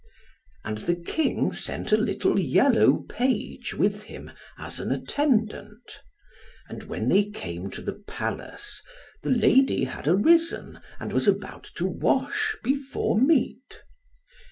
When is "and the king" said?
0.65-1.53